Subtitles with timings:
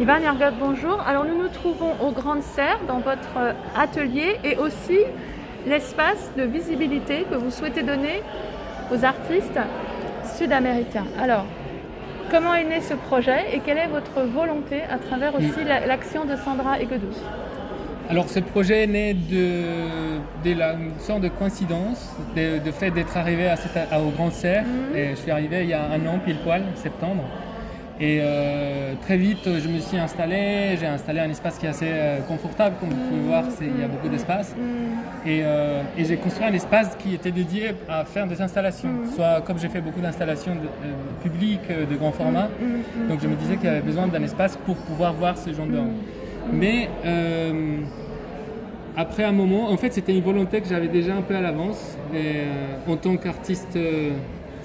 [0.00, 1.00] Ivan Yargot, bonjour.
[1.06, 4.98] Alors nous nous trouvons aux Grandes Serres dans votre euh, atelier et aussi
[5.66, 8.22] l'espace de visibilité que vous souhaitez donner
[8.90, 9.58] aux artistes
[10.36, 11.04] sud-américains.
[11.20, 11.44] Alors,
[12.30, 16.36] comment est né ce projet et quelle est votre volonté à travers aussi l'action de
[16.36, 17.18] Sandra Egedous
[18.10, 23.16] alors ce projet est né de, de la une sorte de coïncidence, de, fait d'être
[23.16, 24.64] arrivé à, au Grand Serre.
[24.64, 24.96] Mhm.
[24.96, 27.22] Et je suis arrivé il y a un an pile poil, septembre.
[28.00, 30.76] Et euh, très vite, je me suis installé.
[30.80, 33.84] J'ai installé un espace qui est assez euh, confortable, comme vous pouvez voir, il y
[33.84, 34.54] a beaucoup d'espace.
[34.56, 35.28] Mm.
[35.28, 38.88] Euh, et, j'ai construit un espace qui était dédié à faire des installations.
[38.88, 39.14] Mm.
[39.14, 40.56] Soit comme j'ai fait beaucoup d'installations
[41.22, 43.08] publiques de grand format, mm.
[43.08, 45.66] donc je me disais qu'il y avait besoin d'un espace pour pouvoir voir ce genre
[45.66, 45.92] d'œuvre.
[46.52, 46.88] Mais
[48.96, 51.96] après un moment, en fait, c'était une volonté que j'avais déjà un peu à l'avance.
[52.88, 53.78] En tant qu'artiste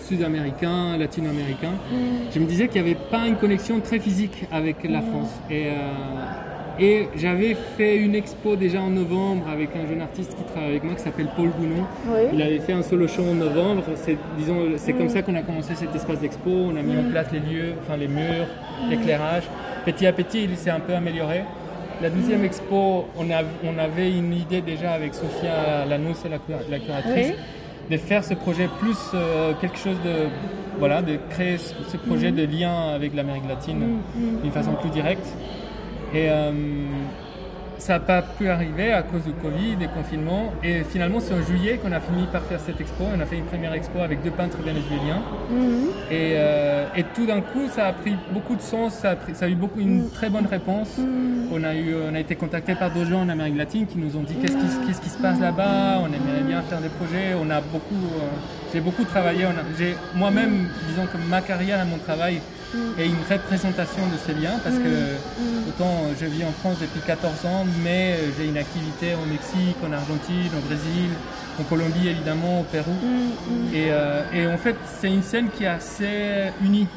[0.01, 1.95] sud-américain, latino-américain, mm.
[2.33, 5.09] je me disais qu'il n'y avait pas une connexion très physique avec la mm.
[5.09, 5.31] France.
[5.49, 10.43] Et, euh, et j'avais fait une expo déjà en novembre avec un jeune artiste qui
[10.43, 11.85] travaille avec moi qui s'appelle Paul Gounon.
[12.31, 13.84] Il avait fait un solo show en novembre.
[13.95, 15.09] C'est, disons, c'est comme mm.
[15.09, 16.49] ça qu'on a commencé cet espace d'expo.
[16.49, 18.48] On a mis en place les lieux, enfin les murs,
[18.89, 19.43] l'éclairage.
[19.85, 21.43] Petit à petit, il s'est un peu amélioré.
[21.99, 26.37] La deuxième expo, on, on avait une idée déjà avec Sophia Lanous, la,
[26.70, 27.34] la curatrice
[27.90, 30.27] de faire ce projet plus euh, quelque chose de
[30.80, 34.41] voilà de créer ce projet de lien avec l'Amérique latine mm, mm.
[34.44, 35.27] d'une façon plus directe
[36.13, 36.52] et euh,
[37.77, 40.52] ça n'a pas pu arriver à cause du Covid, des confinements.
[40.63, 43.04] Et finalement, c'est en juillet qu'on a fini par faire cette expo.
[43.16, 45.22] On a fait une première expo avec deux peintres vénézuéliens.
[46.10, 48.94] Et, euh, et, tout d'un coup, ça a pris beaucoup de sens.
[48.94, 50.99] Ça a, ça a eu beaucoup, une très bonne réponse.
[51.51, 54.18] On, a eu, on a été contacté par d'autres gens en Amérique latine qui nous
[54.18, 55.99] ont dit qu'est-ce qui, se passe là-bas.
[56.01, 56.26] On aimerait
[56.58, 57.36] bien faire des projets.
[57.40, 58.27] On a beaucoup, euh,
[58.74, 59.46] j'ai beaucoup travaillé.
[59.77, 62.41] j'ai moi-même, disons que ma carrière et mon travail
[63.00, 67.46] et une représentation de ces liens parce que autant je vis en France depuis 14
[67.46, 71.09] ans, mais j'ai une activité au Mexique, en Argentine, au Brésil,
[71.59, 72.96] en Colombie évidemment, au Pérou.
[73.73, 76.88] Et, euh, et en fait, c'est une scène qui est assez unie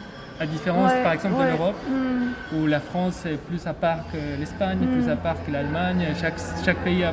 [0.40, 1.76] à différence par exemple de l'Europe,
[2.54, 6.06] où la France est plus à part que l'Espagne, plus à part que l'Allemagne.
[6.20, 7.12] Chaque, chaque pays a.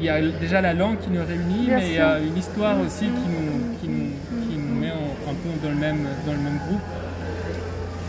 [0.00, 2.80] Il y a déjà la langue qui nous réunit, mais il y a une histoire
[2.80, 6.38] aussi qui nous, qui nous, qui nous met un peu dans le même, dans le
[6.38, 6.80] même groupe.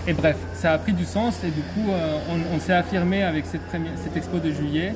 [0.07, 2.17] Et bref, ça a pris du sens et du coup, euh,
[2.55, 4.95] on, s'est affirmé avec cette, première, cette expo de juillet.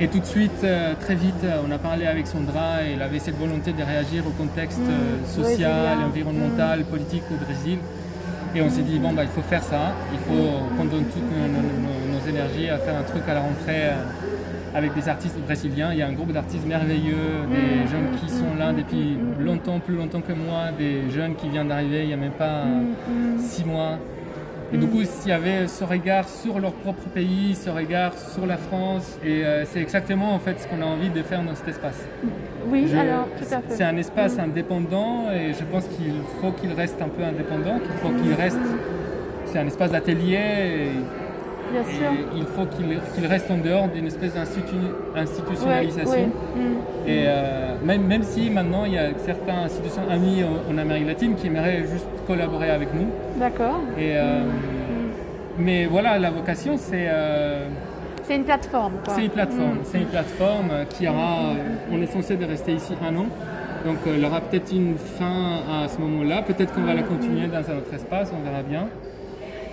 [0.00, 3.02] Et tout de suite, euh, très vite, euh, on a parlé avec Sandra et il
[3.02, 5.42] avait cette volonté de réagir au contexte mmh.
[5.42, 6.84] social, environnemental, mmh.
[6.84, 7.78] politique au Brésil.
[8.56, 11.22] Et on s'est dit, bon, bah, il faut faire ça, il faut qu'on donne toutes
[11.22, 13.90] nos, énergies à faire un truc à la rentrée
[14.74, 15.92] avec des artistes brésiliens.
[15.92, 19.94] Il y a un groupe d'artistes merveilleux, des jeunes qui sont là depuis longtemps, plus
[19.94, 22.64] longtemps que moi, des jeunes qui viennent d'arriver il n'y a même pas
[23.38, 23.98] six mois.
[24.72, 28.44] Et du coup, s'il y avait ce regard sur leur propre pays, ce regard sur
[28.44, 31.54] la France, et euh, c'est exactement en fait ce qu'on a envie de faire dans
[31.54, 32.04] cet espace.
[32.68, 33.62] Oui, alors tout à fait.
[33.68, 37.96] C'est un espace indépendant et je pense qu'il faut qu'il reste un peu indépendant, qu'il
[38.02, 38.58] faut qu'il reste.
[39.46, 40.88] C'est un espace d'atelier.
[41.72, 42.10] Bien sûr.
[42.36, 46.26] il faut qu'il reste en dehors d'une espèce d'institutionnalisation.
[46.26, 46.60] Mm.
[47.06, 51.34] Et euh, même, même si maintenant il y a certaines institutions amies en, Amérique latine
[51.36, 53.06] qui aimeraient juste collaborer avec nous.
[53.38, 53.80] D'accord.
[53.98, 54.48] Et, euh, mm.
[55.58, 57.06] Mais voilà, la vocation c'est.
[57.08, 57.68] Euh,
[58.24, 58.94] c'est une plateforme.
[59.08, 59.74] C'est une plateforme.
[59.74, 59.84] Mm.
[59.84, 61.54] C'est une plateforme qui aura.
[61.92, 63.26] On est censé de rester ici un an.
[63.84, 66.42] Donc il aura peut-être une fin à ce moment-là.
[66.42, 68.86] Peut-être qu'on va la continuer dans un autre espace, on verra bien.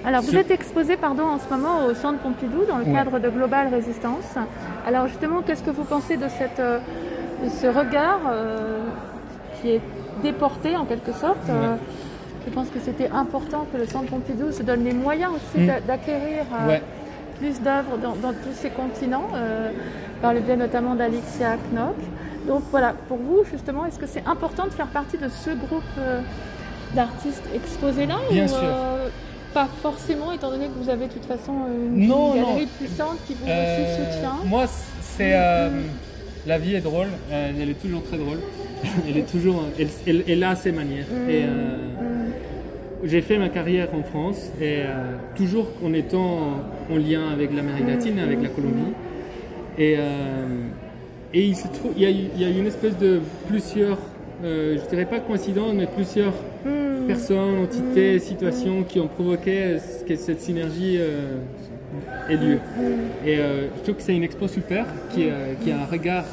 [0.04, 3.30] Alors, vous êtes exposé pardon, en ce moment au Centre Pompidou dans le cadre de
[3.30, 4.36] Global Résistance.
[4.88, 6.80] Alors, justement, qu'est-ce que vous pensez de, cette, euh,
[7.50, 8.80] ce regard euh,
[9.62, 9.82] qui est
[10.24, 11.76] déporté en quelque sorte euh,
[12.48, 15.72] Je pense que c'était important que le Centre Pompidou se donne les moyens aussi mm.
[15.88, 16.46] d'acquérir
[17.38, 19.30] plus d'œuvres dans, tous ces continents,
[20.22, 21.96] par le biais notamment d'Alixia Knock.
[22.48, 25.84] Donc voilà, pour vous justement, est-ce que c'est important de faire partie de ce groupe
[26.96, 28.91] d'artistes exposés là Bien sûr
[29.54, 31.54] pas forcément, étant donné que vous avez de toute façon
[31.96, 34.38] une galerie puissante qui vous euh, soutient.
[34.46, 34.66] Moi,
[35.02, 35.70] c'est euh,
[36.48, 38.40] la vie est drôle, euh, elle est toujours très drôle.
[39.08, 39.66] elle est toujours,
[40.28, 41.06] elle, a ses manières.
[41.06, 41.30] Mm.
[41.30, 43.04] Et mm.
[43.04, 44.80] j'ai fait ma carrière en France et
[45.36, 46.62] toujours en étant
[46.92, 48.94] en lien avec l'Amérique latine, avec la Colombie.
[49.78, 49.98] Et,
[51.34, 54.00] et il se trouve, il y, a, une espèce de plusieurs,
[54.44, 56.34] je dirais pas coïncidence, mais plusieurs.
[57.14, 59.78] Personnes, entités, situations qui ont provoqué
[60.08, 61.40] que cette synergie euh,
[62.30, 62.60] ait lieu.
[63.26, 64.86] Et euh, je trouve que c'est une expo super,
[65.18, 66.26] euh, qui, a un regard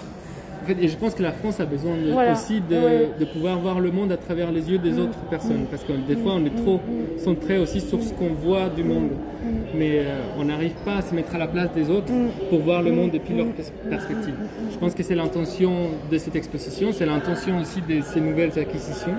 [0.75, 2.33] fait, et je pense que la France a besoin de- Voilà.
[2.33, 3.09] aussi de, Ouais.
[3.19, 5.67] de pouvoir voir le monde à travers les yeux des autres personnes.
[5.71, 6.81] Parce que des fois, on est trop
[7.19, 9.11] centré aussi sur ce qu'on voit du monde.
[9.75, 12.13] Mais euh, on n'arrive pas à se mettre à la place des autres
[12.51, 14.35] pour voir le monde depuis leur pers- perspective.
[14.73, 15.73] Je pense que c'est l'intention
[16.11, 19.15] de cette exposition, c'est l'intention aussi de ces nouvelles acquisitions.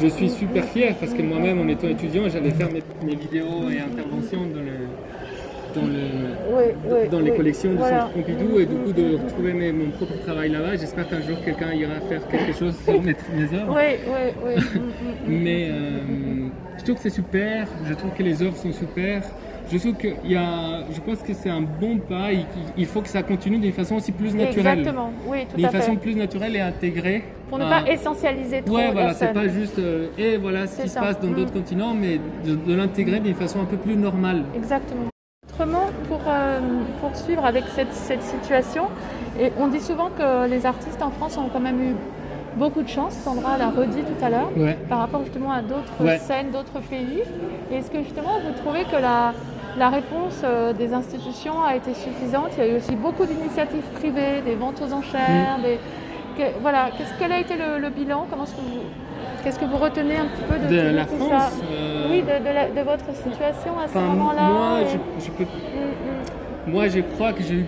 [0.00, 3.68] Je suis super fier parce que moi-même, en étant étudiant, j'allais faire mes, mes vidéos
[3.70, 4.88] et interventions dans, le,
[5.80, 8.00] dans, le, les collections du Voilà.
[8.02, 10.76] Centre Pompidou et du coup de retrouver mes- mon propre travail là-bas.
[10.76, 13.74] J'espère qu'un jour quelqu'un ira faire quelque chose sur mes, mes œuvres.
[13.76, 14.54] Oui, oui, oui.
[14.74, 15.42] Mm, mm, mm.
[15.42, 19.22] Mais euh, je trouve que c'est super, je trouve que les œuvres sont super.
[19.68, 22.30] Je trouve qu'il y a, je pense que c'est un bon pas.
[22.32, 22.46] Il,
[22.78, 25.70] il faut que ça continue d'une façon aussi plus naturelle, Exactement, oui, tout d'une à
[25.70, 25.78] fait.
[25.78, 27.24] façon plus naturelle et intégrée.
[27.48, 30.88] Pour ne pas essentialiser trop Ouais, voilà, c'est pas juste euh, et voilà ce qui
[30.88, 34.44] se passe dans d'autres continents, mais de, de l'intégrer d'une façon un peu plus normale.
[34.54, 35.06] Exactement.
[35.58, 36.60] Autrement, pour euh,
[37.00, 38.88] poursuivre avec cette, cette situation,
[39.40, 41.94] et on dit souvent que les artistes en France ont quand même eu
[42.56, 44.76] beaucoup de chance, Sandra l'a redit tout à l'heure, Ouais.
[44.90, 46.18] par rapport justement à d'autres Ouais.
[46.18, 47.22] scènes, d'autres pays.
[47.72, 49.32] Est-ce que justement vous trouvez que la,
[49.78, 52.50] la réponse euh, des institutions a été suffisante?
[52.58, 54.98] Il y a eu aussi beaucoup d'initiatives privées, des ventes aux Mm.
[54.98, 55.78] enchères, des...
[56.36, 58.26] que- voilà, qu'est-ce quel a été le, le bilan?
[58.28, 58.80] Comment est-ce que vous
[59.46, 62.08] Qu'est-ce que vous retenez un petit peu de, De tout- la tout France, ça euh,
[62.10, 64.42] Oui, de, de la- de votre situation à ce Enfin, moment-là.
[64.42, 64.86] moi, et-
[65.20, 66.72] je, je peux, Mm, mm.
[66.72, 67.64] moi, je crois que j'ai eu,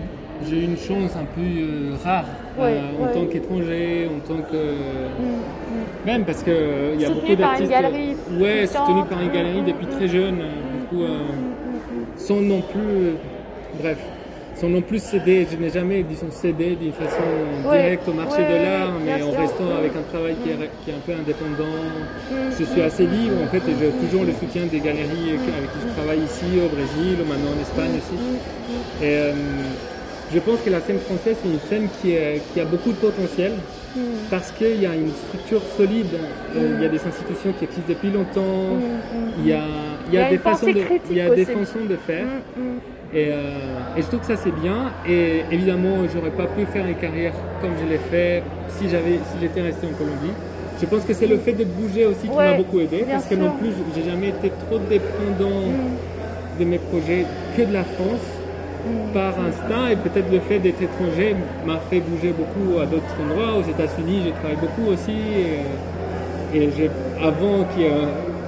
[0.65, 2.25] une chance un peu euh, rare
[2.59, 7.07] euh, en tant qu'étranger, en tant que Mm, Même parce que euh, il y a
[7.07, 7.71] Soutenu beaucoup par une d'artistes.
[7.71, 10.35] galerie Ouais, soutenu par une galerie depuis très jeune,
[10.91, 11.03] beaucoup,
[12.17, 13.15] sans non plus,
[13.81, 13.99] bref,
[14.59, 15.47] sans non plus céder.
[15.51, 17.23] Je n'ai jamais, disons, cédé d'une façon
[17.65, 19.39] Ouais, directe au marché ouais, de l'art, mais en sûr.
[19.39, 19.79] restant Mm.
[19.79, 21.77] avec un travail qui est, qui est un peu indépendant.
[22.31, 25.69] mm, Je suis assez libre en fait et j'ai toujours le soutien des galeries avec
[25.73, 28.17] qui je travaille ici au Brésil, ou maintenant en Espagne aussi.
[28.19, 29.33] mm, Et euh,
[30.33, 32.97] je pense que la scène française c'est une scène qui, est- qui a beaucoup de
[33.07, 33.53] potentiel
[33.95, 36.13] mm, parce qu'il y a une structure solide,
[36.55, 39.31] euh, il y a des institutions qui existent depuis longtemps, mm, mm.
[39.41, 39.63] il y a,
[40.09, 40.81] il y a Il y a des façons de,
[41.11, 42.27] il y a des façons de faire.
[43.11, 43.19] Mm, mm.
[43.19, 44.91] Et, euh, et je trouve que ça c'est bien.
[45.07, 49.39] Et évidemment, j'aurais pas pu faire une carrière comme je l'ai fait si j'avais, si
[49.41, 50.33] j'étais resté en Colombie.
[50.81, 53.25] Je pense que c'est le fait de bouger aussi qui Ouais, m'a beaucoup aidé, parce
[53.25, 53.43] que sûr.
[53.43, 56.59] non plus, j'ai jamais été trop dépendant Mm.
[56.59, 57.25] de mes projets
[57.57, 58.25] que de la France
[59.13, 61.35] par instinct et peut-être le fait d'être étranger
[61.67, 63.57] m'a fait bouger beaucoup à d'autres endroits.
[63.59, 65.11] Aux États-Unis, j'ai travaillé beaucoup aussi.
[66.53, 66.89] Et, et j'ai-
[67.21, 67.91] avant qu'il y ait,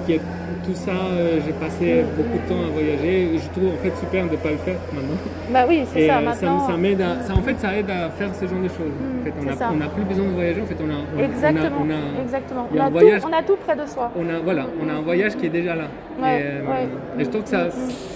[0.05, 0.21] qu'il y ait
[0.63, 3.29] tout ça, euh, j'ai passé beaucoup de temps à voyager.
[3.37, 5.17] Je trouve en fait super de ne pas le faire maintenant.
[5.51, 6.67] Bah oui, c'est ça, euh, maintenant.
[6.67, 8.91] ça, m'aide à, ça, en fait, ça aide à faire ce genre de choses.
[8.91, 10.61] en fait, on n'a plus besoin de voyager.
[10.61, 12.67] En fait, on a, on- on a- Exactement, on a- exactement.
[12.71, 14.11] On tout, voyage- on a tout près de soi.
[14.15, 15.85] on a, voilà, on a un voyage qui est déjà là.
[16.21, 16.87] Ouais, et, euh, ouais.
[17.19, 17.67] et je trouve que ça,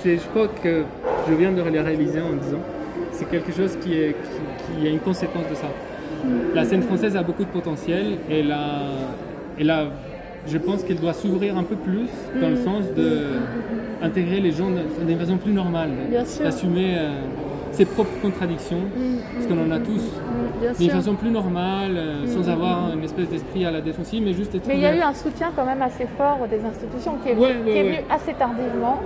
[0.04, 0.84] c'est, je crois que
[1.30, 2.60] je viens de le réaliser en disant,
[3.12, 5.68] c'est quelque chose qui est, qui, qui est une conséquence de ça.
[6.54, 9.86] La scène française a beaucoup de potentiel et là,
[10.48, 12.08] je pense qu'elle doit s'ouvrir un peu plus
[12.42, 12.52] dans Mm.
[12.52, 13.26] le sens de
[14.02, 14.70] intégrer les gens
[15.08, 15.90] d'une façon plus normale,
[16.44, 17.12] d'assumer euh,
[17.72, 22.28] ses propres contradictions, Mm, parce qu'on en a tous mm, d'une façon plus normale, euh,
[22.28, 24.96] sans avoir une espèce d'esprit à la défensive, mais juste être Mais il y a
[24.96, 27.84] eu un soutien quand même assez fort des institutions qui est, Ouais, qui ouais, est
[27.84, 27.90] ouais.
[27.90, 29.00] venu assez tardivement.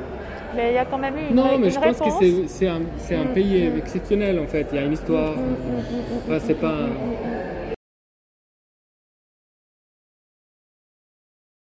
[0.56, 2.10] Mais il y a quand même eu une, Non, une mais je pense que
[2.48, 3.78] c'est, un, Mm, pays mm.
[3.78, 4.66] exceptionnel en fait.
[4.72, 5.34] Il y a une histoire.
[5.34, 6.72] Mm, mm, mm, mm, Enfin, c'est pas.
[6.74, 7.39] mm, mm,